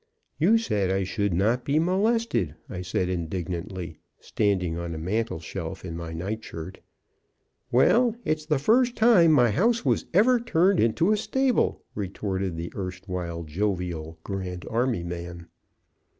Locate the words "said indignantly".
2.81-3.99